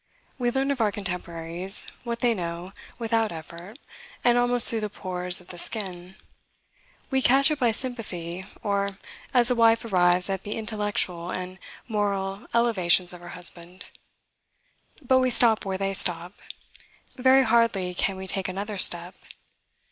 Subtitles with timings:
[0.39, 3.77] We learn of our contemporaries, what they know, without effort,
[4.23, 6.15] and almost through the pores of the skin.
[7.11, 8.97] We catch it by sympathy, or,
[9.31, 13.91] as a wife arrives at the intellectual and moral elevations of her husband.
[15.03, 16.33] But we stop where they stop.
[17.15, 19.13] Very hardly can we take another step.